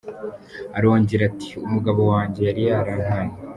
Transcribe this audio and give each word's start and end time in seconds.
Arongera 0.77 1.23
ati 1.31 1.49
“Umugabo 1.65 2.01
wanjye 2.11 2.39
yari 2.47 2.61
yarantaye. 2.67 3.33